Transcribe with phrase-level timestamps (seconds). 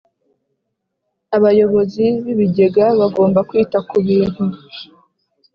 [1.37, 4.43] Abayobozi b ibigega bagomba kwita ku bintu